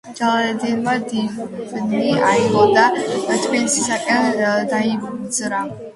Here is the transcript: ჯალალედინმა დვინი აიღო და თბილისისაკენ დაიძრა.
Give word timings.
ჯალალედინმა 0.17 0.95
დვინი 1.11 2.15
აიღო 2.29 2.65
და 2.79 2.87
თბილისისაკენ 2.97 4.43
დაიძრა. 4.73 5.65